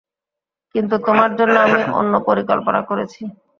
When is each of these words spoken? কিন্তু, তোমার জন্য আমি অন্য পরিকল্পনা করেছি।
কিন্তু, 0.75 0.95
তোমার 1.07 1.31
জন্য 1.39 1.55
আমি 1.59 1.81
অন্য 1.93 2.13
পরিকল্পনা 2.27 2.81
করেছি। 2.89 3.21